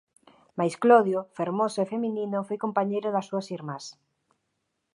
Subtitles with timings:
[0.57, 3.85] Mais Clodio, fermoso e feminino, foi compañeiro das súas irmás.